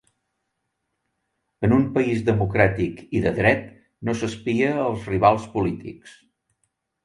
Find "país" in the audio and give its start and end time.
1.97-2.23